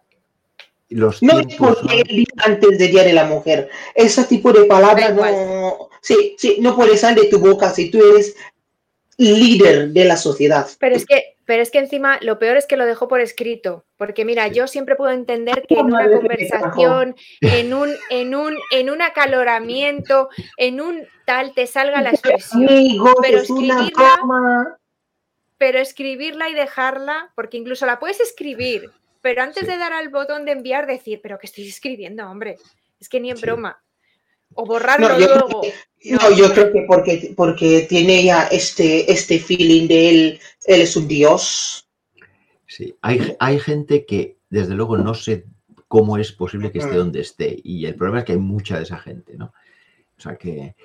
[0.89, 2.03] los No es porque
[2.37, 3.69] antes del Día de la Mujer.
[3.93, 5.89] Ese tipo de palabras no.
[6.01, 8.35] Sí, sí, no puede salir de tu boca si tú eres
[9.17, 10.67] líder de la sociedad.
[10.79, 13.85] Pero es que, pero es que encima lo peor es que lo dejó por escrito.
[13.97, 14.55] Porque mira, Sí.
[14.55, 20.29] yo siempre puedo entender que en una conversación, en un, en un, en un acaloramiento,
[20.57, 22.65] en un tal te salga la expresión.
[23.21, 24.77] Pero es una escribirla-.
[25.57, 28.89] Pero escribirla y dejarla, porque incluso la puedes escribir,
[29.21, 29.71] pero antes Sí.
[29.71, 32.57] de dar al botón de enviar, decir, pero que estoy escribiendo, hombre.
[32.99, 33.43] Es que ni en Sí.
[33.43, 33.81] broma.
[34.55, 35.61] O borrarlo No, yo- luego.
[36.05, 40.95] No, yo creo que porque, porque tiene ya este, este feeling de él, él es
[40.95, 41.87] un dios.
[42.67, 45.45] Sí, hay, hay gente que desde luego no sé
[45.87, 46.97] cómo es posible que esté Mm.
[46.97, 49.53] donde esté y el problema es que hay mucha de esa gente, ¿no?
[50.17, 50.75] O sea que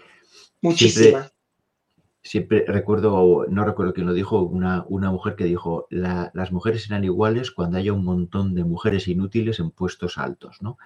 [0.61, 1.03] Muchísima.
[1.21, 1.34] siempre
[2.67, 7.05] recuerdo, no recuerdo quién lo dijo, una, una mujer que dijo, "La- las mujeres serán
[7.05, 10.79] iguales cuando haya un montón de mujeres inútiles en puestos altos, ¿no?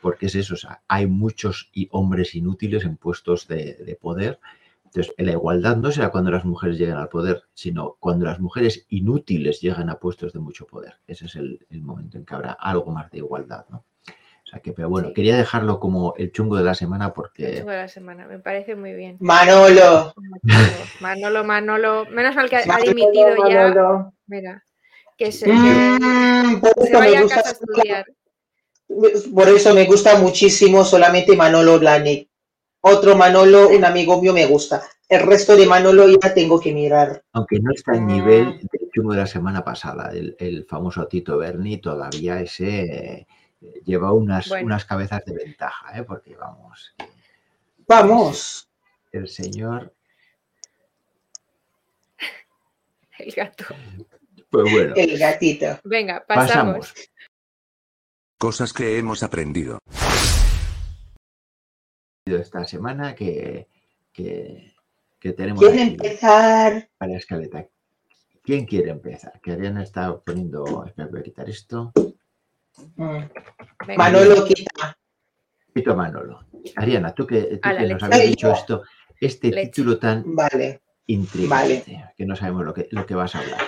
[0.00, 4.40] Porque es eso, o sea, hay muchos hombres inútiles en puestos de, de poder.
[4.84, 8.86] Entonces, la igualdad no será cuando las mujeres lleguen al poder, sino cuando las mujeres
[8.90, 10.94] inútiles llegan a puestos de mucho poder.
[11.06, 13.84] Ese es el, el momento en que habrá algo más de igualdad, ¿no?
[14.52, 15.14] Sea que, pero bueno, Sí.
[15.14, 18.38] quería dejarlo como el chungo de la semana El porque chungo de la semana, me
[18.38, 19.16] parece muy bien.
[19.18, 20.12] Manolo.
[21.00, 23.68] Manolo, Manolo, menos mal que ha Manolo, dimitido ya.
[23.68, 24.12] Manolo.
[24.26, 24.62] Mira,
[25.16, 28.06] que se, que Mm, por, se eso me vaya a gusta, casa a estudiar.
[29.34, 32.28] por eso me gusta muchísimo solamente Manolo Blanek.
[32.82, 34.82] Otro Manolo, un amigo mío me gusta.
[35.08, 37.22] El resto de Manolo ya tengo que mirar.
[37.32, 38.06] Aunque no está al Mm.
[38.06, 43.26] nivel del chungo de la semana pasada, el, el famoso Tito Berni, todavía ese eh,
[43.84, 44.66] lleva unas, Bueno.
[44.66, 46.04] unas cabezas de ventaja, ¿eh?
[46.04, 46.94] porque vamos,
[47.86, 48.68] Vamos.
[49.12, 49.94] el señor,
[53.18, 53.64] El gato.
[54.50, 55.78] pues bueno, El gatito.
[55.84, 56.88] Venga, pasamos.
[56.88, 57.10] pasamos.
[58.38, 59.78] Cosas que hemos aprendido.
[62.24, 63.68] Esta semana que,
[64.12, 64.74] que,
[65.20, 66.88] que tenemos ¿Quién empezar?
[66.98, 67.66] para la escaleta.
[68.42, 69.40] ¿Quién quiere empezar?
[69.40, 71.92] Que Ariana está poniendo, espera, voy a quitar esto.
[72.96, 73.30] Venga.
[73.96, 74.96] Manolo quita.
[75.74, 76.46] Quito a Manolo.
[76.76, 78.52] Ariana, tú que, tú que nos habías dicho yo.
[78.54, 78.82] esto,
[79.20, 79.66] este Leche.
[79.70, 83.60] título tan Vale, intrigante, que no sabemos lo que, lo que vas a hablar.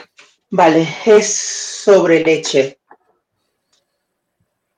[0.51, 0.87] vale.
[1.07, 2.79] Es sobre leche.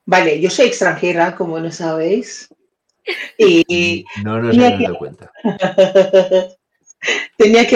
[0.05, 2.49] Vale, yo soy extranjera, como no sabéis.
[3.37, 5.31] Y No nos hemos que- dado cuenta.
[7.37, 7.75] tenía que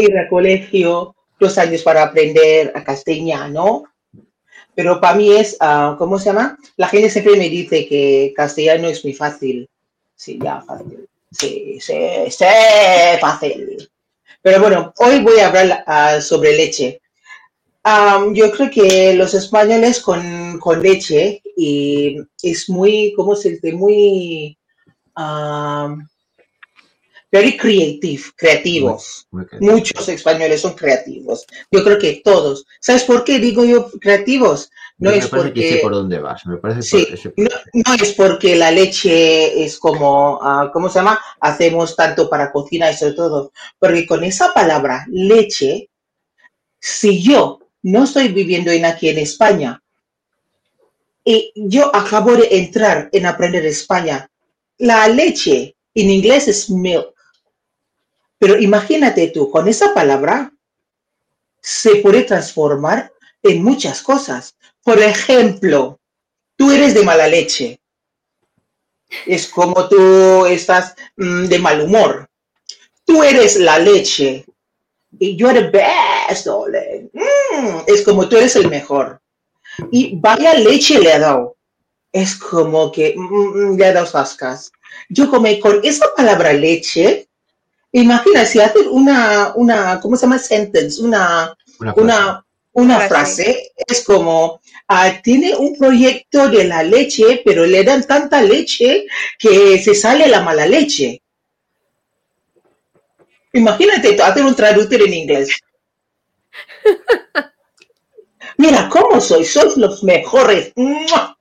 [0.00, 3.84] ir al colegio dos años para aprender a castellano,
[4.74, 6.58] pero para mí es, ah, ¿cómo se llama?
[6.76, 9.68] La gente siempre me dice que castellano es muy fácil.
[10.16, 11.08] Sí, ya, fácil.
[11.30, 11.94] Sí, sí,
[12.30, 12.44] sí,
[13.20, 13.88] fácil.
[14.42, 17.00] Pero bueno, hoy voy a hablar ah, sobre leche.
[17.82, 23.72] Am, yo creo que los españoles con, con leche y es muy, ¿cómo se dice?
[23.72, 24.56] Muy,
[27.34, 29.26] very creative, creativos.
[29.32, 29.72] Muy creativo.
[29.72, 31.44] Muchos españoles son creativos.
[31.68, 32.64] Yo creo que todos.
[32.80, 34.70] ¿Sabes por qué digo yo creativos?
[34.98, 36.46] No me es parece que sé porque por dónde vas.
[36.46, 41.00] Me parece Sí, por no, no es porque la leche es como, ah, ¿cómo se
[41.00, 41.20] llama?
[41.40, 43.50] Hacemos tanto para cocina y sobre todo.
[43.80, 45.90] Porque con esa palabra leche,
[46.78, 49.82] si yo no estoy viviendo en aquí en España
[51.24, 54.30] y yo acabo de entrar en aprender España,
[54.78, 57.13] la leche en inglés es milk.
[58.38, 60.52] Pero imagínate tú, con esa palabra
[61.60, 64.54] se puede transformar en muchas cosas.
[64.82, 65.98] Por ejemplo,
[66.56, 67.80] tú eres de mala leche.
[69.26, 72.28] Es como tú estás mm, de mal humor.
[73.04, 74.44] Tú eres la leche.
[75.18, 77.08] Y you're the best, darling.
[77.12, 79.20] Mm, es como tú eres el mejor.
[79.90, 81.56] y vaya leche le ha dado.
[82.12, 84.72] Es como que mm, le ha dado ascas.
[85.08, 87.28] Yo como con esa palabra leche,
[88.02, 90.38] imagina si hacer una, una, ¿cómo se llama?
[90.38, 92.44] Sentence, una, Una una, frase.
[92.72, 93.44] una Frase.
[93.44, 99.06] frase, es como, ah, tiene un proyecto de la leche, pero le dan tanta leche
[99.38, 101.22] que se sale la mala leche.
[103.52, 105.48] Imagínate hacer un traductor en inglés.
[108.58, 109.52] Mira, ¿cómo sois?
[109.52, 110.72] Sois los mejores.
[110.76, 111.36] ¡Mua!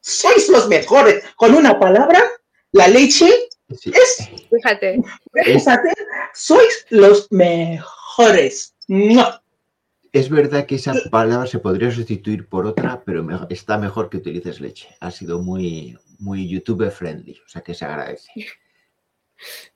[0.00, 1.24] Sois los mejores.
[1.36, 2.22] Con una palabra,
[2.72, 3.90] la leche Sí.
[3.94, 5.00] es, Fíjate.
[5.66, 5.94] hacer,
[6.34, 8.74] sois los mejores.
[8.88, 9.42] ¡Mua!
[10.12, 14.18] Es verdad que esa palabra se podría sustituir por otra, pero me- está mejor que
[14.18, 14.94] utilices leche.
[15.00, 18.30] Ha sido muy, muy YouTube friendly, o sea que se agradece.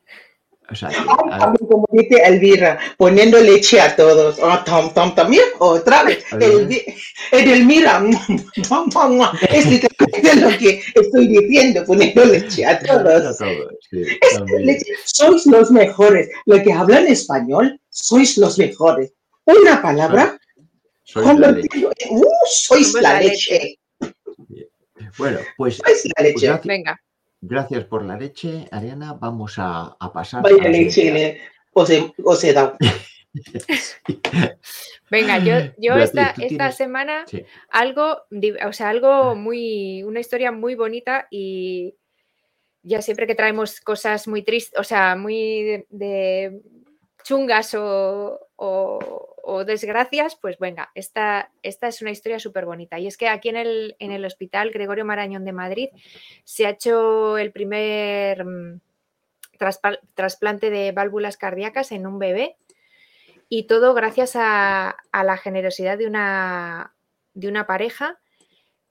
[0.68, 4.38] O sea, que, a ver, También como dice Elvira, poniendo leche a todos.
[4.42, 6.24] Oh, tom, tom, también, otra vez.
[6.32, 6.48] Elvira.
[6.58, 6.94] Elvi-
[7.30, 9.32] Edelmira, mua, mua, mua.
[9.48, 13.36] es literalmente lo que estoy diciendo, poniendo leche a todos.
[13.38, 14.04] sí,
[14.58, 14.86] leche.
[15.04, 16.28] Sois los mejores.
[16.46, 19.12] Lo que hablan español, sois los mejores.
[19.44, 20.36] Una palabra,
[21.04, 21.68] Sois la leche.
[21.68, 23.78] convertido en, uh, sois la la leche.
[25.18, 26.46] Bueno, pues Sois la pues leche.
[26.46, 27.00] gracias, Venga.
[27.40, 29.12] Gracias por la leche, Ariana.
[29.14, 31.20] Vamos a, a pasar Vaya a la leche siguiente.
[31.20, 31.40] le-
[31.72, 32.76] os he, os he dado.
[35.10, 37.44] Venga, yo, yo Beatriz, esta, tú esta tienes- semana Sí.
[37.70, 38.22] algo,
[38.66, 41.94] o sea, algo muy, una historia muy bonita y
[42.82, 46.60] ya siempre que traemos cosas muy tristes, o sea, muy de, de
[47.24, 52.98] chungas o, o- o desgracias, pues venga, esta, esta es una historia súper bonita.
[52.98, 55.88] Y es que aquí en el, en el Hospital Gregorio Marañón de Madrid
[56.42, 58.80] se ha hecho el primer mm,
[60.16, 62.56] trasplante de válvulas cardíacas en un bebé
[63.48, 66.96] y todo gracias a, a la generosidad de una,
[67.34, 68.18] de una pareja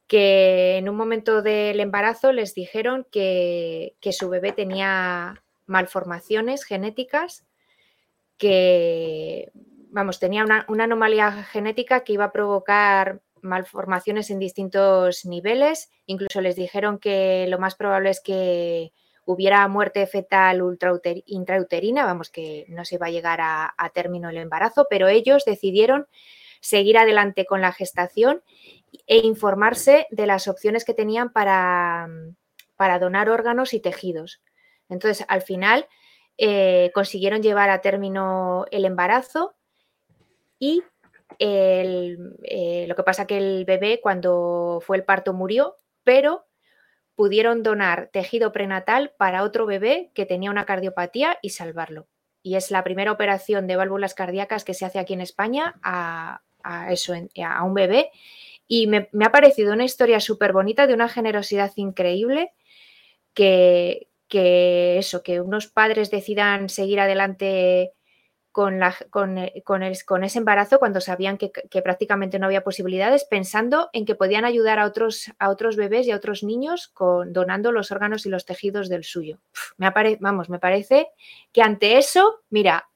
[0.08, 7.46] que en un momento del embarazo les dijeron que, que su bebé tenía malformaciones genéticas,
[8.38, 9.52] que,
[9.96, 15.90] vamos, tenía una, anomalía genética que iba a provocar malformaciones en distintos niveles.
[16.06, 18.92] Incluso les dijeron que lo más probable es que
[19.26, 20.62] hubiera muerte fetal
[21.26, 25.46] intrauterina, vamos, que no se iba a llegar a, a término el embarazo, pero ellos
[25.46, 26.08] decidieron
[26.60, 28.44] seguir adelante con la gestación
[29.08, 32.10] e informarse de las opciones que tenían para,
[32.76, 34.42] para donar órganos y tejidos.
[34.90, 35.88] Entonces, al final,
[36.38, 39.56] eh, consiguieron llevar a término el embarazo
[40.60, 40.84] y
[41.40, 46.46] el, eh, lo que pasa que el bebé cuando fue el parto murió, pero
[47.16, 52.08] pudieron donar tejido prenatal para otro bebé que tenía una cardiopatía y salvarlo.
[52.44, 56.42] Y es la primera operación de válvulas cardíacas que se hace aquí en España a,
[56.62, 57.14] a eso,
[57.44, 58.12] a un bebé.
[58.68, 62.52] Y me, me ha parecido una historia súper bonita, de una generosidad increíble,
[63.34, 67.95] que, que eso, que unos padres decidan seguir adelante
[68.56, 72.46] con, la, con, eh, con el- con ese embarazo cuando sabían que, que prácticamente no
[72.46, 76.42] había posibilidades, pensando en que podían ayudar a otros, a otros bebés y a otros
[76.42, 79.40] niños con, donando los órganos y los tejidos del suyo.
[79.76, 81.10] Me apare- vamos, me parece
[81.52, 82.88] que ante eso, mira,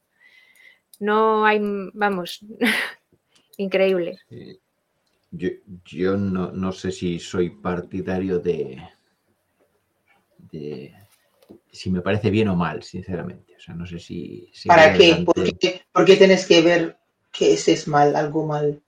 [0.99, 1.59] no hay,
[1.93, 2.39] vamos,
[3.57, 4.17] increíble.
[5.31, 5.49] Yo,
[5.83, 8.81] yo no, no sé si soy partidario de
[11.71, 13.55] si me parece bien o mal, sinceramente.
[13.58, 14.51] O sea, no sé si.
[14.65, 15.23] ¿Para qué?
[15.25, 16.97] ¿Por qué, por qué tienes que ver
[17.32, 18.82] que ese es mal, algo mal?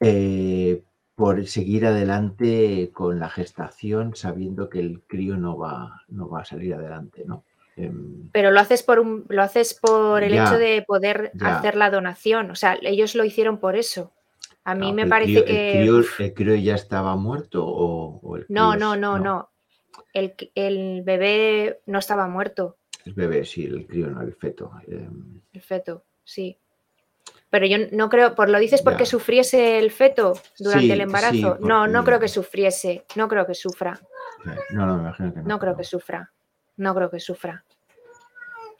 [0.00, 0.82] eh,
[1.14, 6.44] por seguir adelante con la gestación, sabiendo que el crío no va, no va a
[6.44, 7.44] salir adelante, ¿no?
[7.76, 11.56] Em, Pero lo haces por un, lo haces por el Ya, hecho de poder ya.
[11.58, 12.50] hacer la donación.
[12.50, 14.12] O sea, ellos lo hicieron por eso.
[14.64, 15.70] A mí no, me parece crío- que.
[15.78, 19.00] ¿El crío, uf, el crío ya estaba muerto o, o el no, crío no, es-
[19.00, 19.50] no, no.
[20.12, 24.70] El, el bebé no estaba muerto, El bebé, sí, el crío, no, el feto.
[24.86, 26.58] em, el feto, sí.
[27.50, 29.10] Pero yo no creo, por lo dices porque Ya.
[29.10, 31.58] sufriese el feto durante Sí, el sí, embarazo.
[31.60, 34.00] no, no creo que sufriese, no creo que sufra,
[34.46, 35.46] eh, no, no, me imagino que no.
[35.48, 36.32] no creo que sufra,
[36.76, 37.64] no creo que sufra.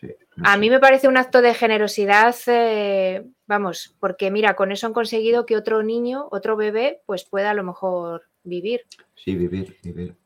[0.01, 4.73] sí, no A mí me parece un acto de generosidad, eh, vamos, porque mira, con
[4.73, 8.83] eso han conseguido que otro niño, otro bebé, pues pueda a lo mejor vivir.
[9.15, 10.17] Sí, vivir, vivir.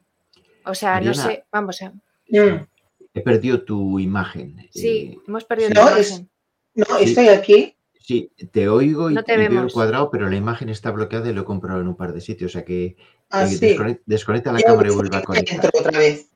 [0.67, 1.91] O sea, Mariana, no sé, vamos a.
[2.29, 2.67] Mm.
[3.15, 4.69] He perdido tu imagen.
[4.71, 6.31] Sí, eh, hemos perdido No, es- imagen.
[6.75, 7.05] No, Sí.
[7.05, 7.73] estoy aquí.
[7.99, 11.29] sí, te oigo y, No te y veo el cuadrado, pero la imagen está bloqueada
[11.29, 12.51] y lo he comprobado en un par de sitios.
[12.51, 12.97] O sea que eh,
[13.31, 13.59] Así.
[13.59, 15.71] desconec- desconecta la cámara y vuelve a conectar.
[15.81, 16.31] otra vez.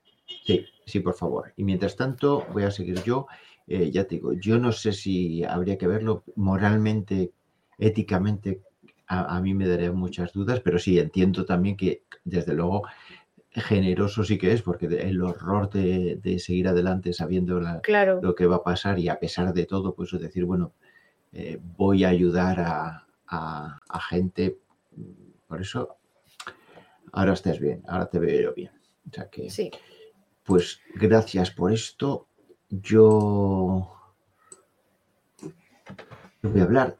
[0.46, 1.52] Sí, sí, por favor.
[1.56, 3.26] Y mientras tanto, voy a seguir yo.
[3.68, 7.30] Eh, ya te digo, yo no sé si habría que verlo moralmente,
[7.78, 8.62] éticamente,
[9.06, 12.82] a, a mí me daría muchas dudas, pero sí entiendo también que, desde luego,
[13.52, 18.34] generoso sí que es, porque el horror de, de seguir adelante sabiendo la- Claro, lo
[18.34, 20.72] que va a pasar y a pesar de todo, pues es decir, bueno,
[21.32, 24.58] eh, voy a ayudar a, a- a gente.
[25.48, 25.96] Por eso,
[27.12, 28.70] ahora estás bien, ahora te veo bien.
[29.10, 29.70] O sea que, sí.
[30.44, 32.28] pues gracias por esto.
[32.68, 33.90] Yo,
[36.42, 36.98] yo voy a hablar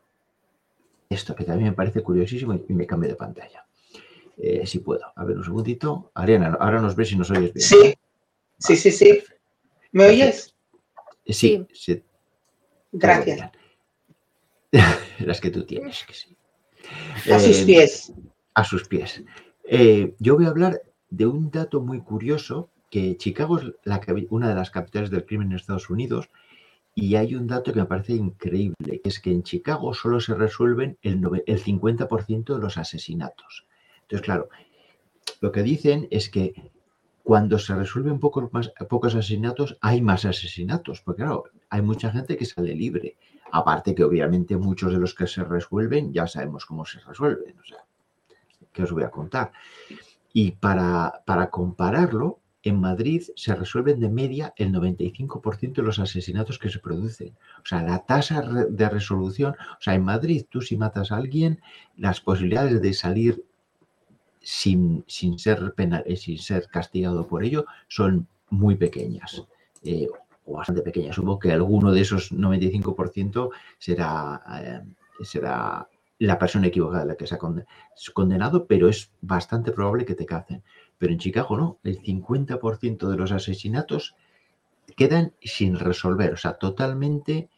[1.09, 3.64] de esto que también me parece curiosísimo y me cambio de pantalla.
[4.43, 5.05] Eh, si puedo.
[5.16, 6.11] A ver un segundito.
[6.14, 7.66] Ariana, ahora nos ves y nos oyes bien.
[7.66, 7.95] Sí,
[8.59, 9.05] sí, sí, sí.
[9.07, 9.34] Perfecto.
[9.93, 10.55] ¿Me oyes?
[11.24, 12.05] Eh, Sí, sí, todo
[12.93, 13.51] Gracias.
[15.18, 16.36] Las que tú tienes, que sí.
[17.30, 18.12] A sus Eh, pies.
[18.55, 19.22] a sus pies.
[19.64, 24.49] Eh, yo voy a hablar de un dato muy curioso, que Chicago es la una
[24.49, 26.30] de las capitales del crimen en Estados Unidos,
[26.95, 30.34] y hay un dato que me parece increíble, que es que en Chicago solo se
[30.34, 33.66] resuelven el, el 50% de los asesinatos.
[34.11, 34.48] Entonces, claro,
[35.40, 36.72] lo que dicen es que
[37.22, 42.36] cuando se resuelven pocos, más, pocos asesinatos, hay más asesinatos, porque claro, hay mucha gente
[42.36, 43.16] que sale libre.
[43.52, 47.56] Aparte que obviamente muchos de los que se resuelven ya sabemos cómo se resuelven.
[47.61, 47.84] O sea,
[48.72, 49.52] que os voy a contar.
[50.32, 56.58] Y para, para compararlo, en Madrid se resuelven de media el 95% de los asesinatos
[56.58, 57.36] que se producen.
[57.62, 61.61] O sea, la tasa de resolución, o sea, en Madrid tú si matas a alguien,
[61.96, 63.44] las posibilidades de salir
[64.41, 69.45] sin, sin ser penal, eh, sin ser castigado por ello son muy pequeñas.
[69.82, 70.09] eh,
[70.47, 71.14] o bastante pequeñas.
[71.16, 74.80] Supongo que alguno de esos 95% será, eh,
[75.24, 75.88] será
[76.18, 77.66] la persona equivocada la que se ha conde-
[78.14, 80.62] condenado, pero es bastante probable que te cacen.
[80.99, 84.16] Pero en Chicago no, el 50% de los asesinatos
[84.97, 87.49] quedan sin resolver, o sea, totalmente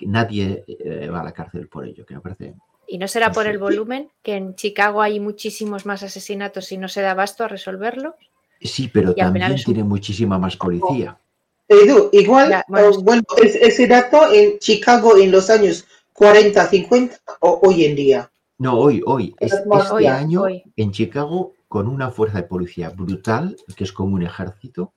[0.00, 0.64] nadie
[1.12, 2.54] va a la cárcel por ello, que me parece.
[2.94, 4.08] ¿Y no será por el volumen?
[4.22, 8.14] Que en Chicago hay muchísimos más asesinatos y no se da abasto a resolverlo.
[8.60, 11.18] Sí, pero Y también un- tiene muchísima más policía.
[11.66, 16.64] Edu, igual, Ya, bueno, eh, bueno, es- ese dato en Chicago en los años 40,
[16.68, 18.30] 50 o hoy en día.
[18.58, 20.62] No, hoy, hoy, es- este hoy, año hoy.
[20.76, 24.92] en Chicago, con una fuerza de policía brutal, que es como un ejército,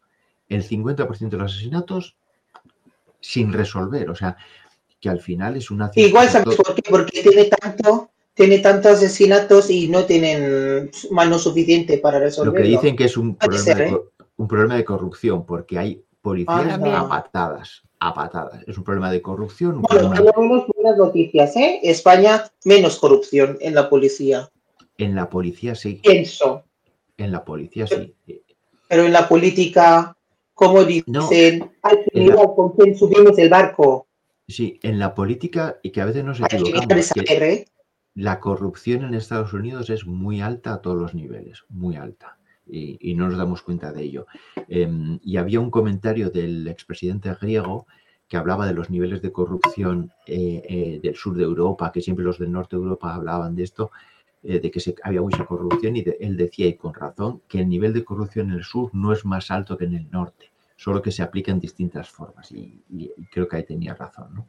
[0.50, 2.16] el 50% de los asesinatos
[3.20, 4.08] sin resolver.
[4.12, 4.38] O sea,
[5.00, 6.08] que al final es una ciudad.
[6.08, 6.82] Igual, ¿sabes por qué?
[6.90, 12.62] Porque tiene tanto, tiene tantos asesinatos y no tienen mano suficiente para Lo resolverlo.
[12.62, 13.98] que dicen que es un problema, ser, de, ¿eh?
[14.38, 16.96] un problema de corrupción, porque hay policías También.
[16.96, 18.64] a patadas, a patadas.
[18.68, 21.80] Es un problema de corrupción, Bueno, problema lo menos buenas noticias, ¿eh?
[21.84, 24.50] España, menos corrupción en la policía.
[25.00, 26.64] en la policía sí, Pienso.
[27.18, 28.16] en la policía sí.
[28.90, 30.18] Pero en la política,
[30.56, 34.07] como dicen, No, la- mirar con quién subimos el barco.
[34.48, 37.66] Sí, en la política, y que a veces nos equivocamos, que R.
[38.16, 42.98] la corrupción en Estados Unidos es muy alta a todos los niveles, muy alta, y,
[43.02, 44.26] y no nos damos cuenta de ello.
[44.70, 47.88] Em, y había un comentario del expresidente griego
[48.30, 52.24] que hablaba de los niveles de corrupción eh, eh, del sur de Europa, que siempre
[52.26, 53.92] los del norte de Europa hablaban de esto,
[54.44, 57.60] eh, de que se- había mucha corrupción, y de- él decía, y con razón, que
[57.60, 60.52] el nivel de corrupción en el sur no es más alto que en el norte,
[60.78, 64.34] solo que se aplica en distintas formas, y, y- y creo que ahí tenía razón.
[64.34, 64.48] ¿no?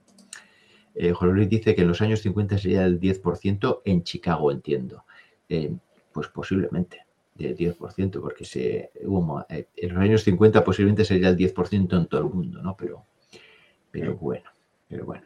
[0.95, 5.05] Eh, José Luis dice que en los años 50 sería el 10% en Chicago, entiendo.
[5.49, 5.73] Eh,
[6.13, 7.05] pues posiblemente,
[7.35, 12.07] del 10%, porque se, hubo eh, en los años 50 posiblemente sería el 10% en
[12.07, 12.77] todo el mundo, ¿no?
[12.77, 13.05] Pero,
[13.91, 14.51] pero bueno,
[14.89, 15.25] pero bueno.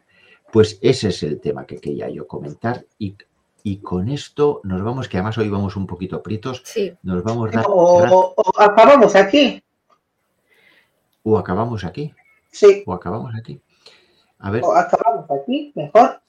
[0.52, 3.16] Pues ese es el tema que quería yo comentar y,
[3.62, 7.50] y con esto nos vamos, que además hoy vamos un poquito aprietos, Sí, nos vamos
[7.50, 9.62] ra- O, o acabamos aquí.
[11.22, 12.14] O acabamos aquí,
[12.50, 13.60] Sí, o acabamos aquí.
[14.38, 16.20] A ver, o acabamos aquí, mejor.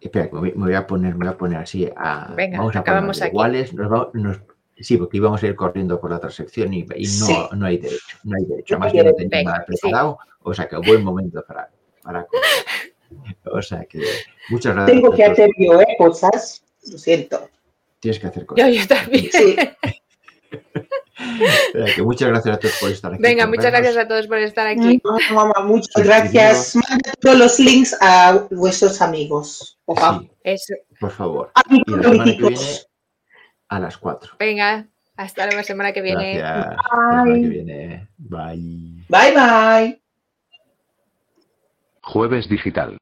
[0.00, 1.88] Espera, me voy, a poner, me voy a poner así.
[1.96, 3.30] A, Venga, vamos a acabamos aquí.
[3.30, 3.72] iguales.
[3.72, 4.40] nos va- nos-
[4.78, 7.36] sí, porque íbamos a ir corriendo por la otra sección y, y no, Sí.
[7.56, 8.18] no hay derecho.
[8.24, 8.74] No hay derecho.
[8.74, 9.72] Además, yo no tenía nada sí.
[9.80, 11.70] preparado, o sea que buen momento para.
[12.02, 12.26] para
[13.52, 14.02] o sea que
[14.50, 14.94] muchas gracias.
[15.00, 15.94] Tengo que hacer yo, ¿eh?
[15.96, 16.62] Cosas.
[16.90, 17.48] Lo siento.
[18.00, 18.66] Tienes que hacer cosas.
[18.66, 19.30] yo, yo también.
[19.32, 19.56] Sí.
[21.96, 23.22] Que muchas gracias a todos por estar aquí.
[23.22, 23.80] Venga, muchas vernos.
[23.80, 25.02] gracias a todos por estar aquí.
[25.32, 26.76] Mamá, muchas gracias.
[26.76, 29.78] Manda todos los links a vuestros amigos.
[29.84, 30.26] Por favor.
[30.44, 31.52] Sí, por favor.
[31.70, 32.88] Y la semana que viene políticos.
[33.68, 34.32] a las 4.
[34.38, 36.38] Venga, hasta la semana que viene.
[36.38, 36.76] Gracias.
[36.78, 38.08] Hasta la semana que viene.
[38.18, 39.04] Bye.
[39.08, 40.02] Bye, bye.
[42.02, 42.98] Jueves Digital.